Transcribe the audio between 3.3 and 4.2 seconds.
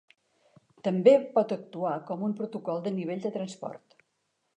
transport.